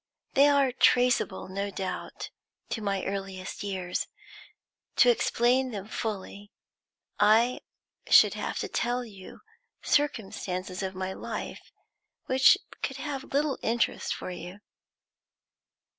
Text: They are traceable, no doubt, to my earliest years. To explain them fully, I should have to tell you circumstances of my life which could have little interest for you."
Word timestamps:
They 0.33 0.47
are 0.47 0.71
traceable, 0.71 1.47
no 1.47 1.69
doubt, 1.69 2.31
to 2.69 2.81
my 2.81 3.05
earliest 3.05 3.61
years. 3.61 4.07
To 4.95 5.11
explain 5.11 5.69
them 5.69 5.87
fully, 5.87 6.49
I 7.19 7.59
should 8.07 8.33
have 8.33 8.57
to 8.61 8.67
tell 8.67 9.05
you 9.05 9.41
circumstances 9.83 10.81
of 10.81 10.95
my 10.95 11.13
life 11.13 11.71
which 12.25 12.57
could 12.81 12.97
have 12.97 13.25
little 13.25 13.59
interest 13.61 14.15
for 14.15 14.31
you." 14.31 14.61